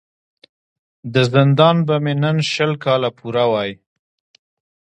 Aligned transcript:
د 1.13 1.15
زندان 1.33 1.77
به 1.87 1.95
مي 2.03 2.13
نن 2.23 2.37
شل 2.51 2.73
کاله 2.83 3.09
پوره 3.17 3.45
وای 3.51 3.71